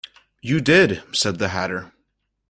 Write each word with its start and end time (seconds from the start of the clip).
‘You 0.41 0.61
did!’ 0.61 1.03
said 1.13 1.37
the 1.37 1.49
Hatter. 1.49 1.91